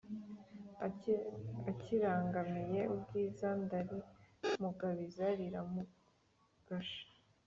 [1.69, 7.03] akirangamiye ubwiza ndarimugabiza riramugasha